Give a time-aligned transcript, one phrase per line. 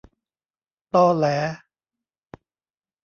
[0.93, 1.25] ตอแหล